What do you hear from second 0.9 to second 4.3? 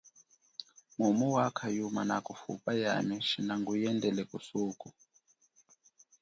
Mumu wakha yuma nakufupa yami shina nguyendele